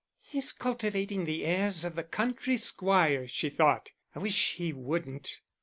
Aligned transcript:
"He's 0.23 0.51
cultivating 0.51 1.25
the 1.25 1.45
airs 1.45 1.85
of 1.85 1.93
the 1.93 2.03
country 2.03 2.57
squire," 2.57 3.27
she 3.27 3.51
thought. 3.51 3.91
"I 4.15 4.19
wish 4.21 4.55
he 4.55 4.73
wouldn't." 4.73 5.41